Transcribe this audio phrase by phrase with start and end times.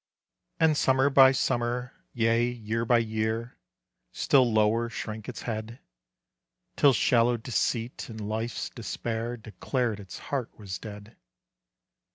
[0.59, 3.55] And summer by summer, yea, year by year,
[4.11, 5.77] Still lower shrank its head,
[6.75, 11.17] Till shallow deceit and life's despair Declared its heart was dead.